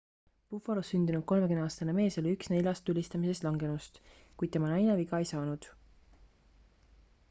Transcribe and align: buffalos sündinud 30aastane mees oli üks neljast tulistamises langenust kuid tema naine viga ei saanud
buffalos 0.53 0.87
sündinud 0.93 1.25
30aastane 1.31 1.95
mees 1.97 2.17
oli 2.23 2.33
üks 2.37 2.49
neljast 2.55 2.87
tulistamises 2.89 3.43
langenust 3.49 4.01
kuid 4.43 4.55
tema 4.57 4.73
naine 4.75 4.97
viga 5.03 5.19
ei 5.25 5.33
saanud 5.35 5.69